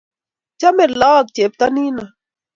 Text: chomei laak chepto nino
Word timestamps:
chomei 0.59 0.91
laak 1.01 1.25
chepto 1.35 1.65
nino 1.75 2.03